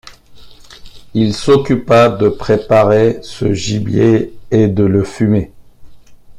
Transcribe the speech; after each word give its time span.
Il 1.13 1.35
s’occupa 1.35 2.09
de 2.09 2.27
préparer 2.29 3.19
ce 3.21 3.53
gibier 3.53 4.35
et 4.49 4.67
de 4.67 4.83
le 4.83 5.03
fumer. 5.03 5.51